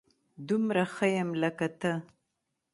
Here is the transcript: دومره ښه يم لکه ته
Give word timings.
دومره 0.47 0.83
ښه 0.93 1.05
يم 1.15 1.29
لکه 1.41 1.67
ته 1.79 1.93